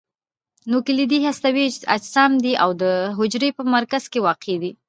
نوکلوئید 0.71 1.11
هستوي 1.29 1.65
اجسام 1.95 2.31
دي 2.43 2.53
او 2.63 2.69
د 2.81 2.83
حجرې 3.17 3.49
په 3.57 3.63
مرکز 3.75 4.03
کې 4.11 4.19
واقع 4.27 4.55
دي. 4.61 4.71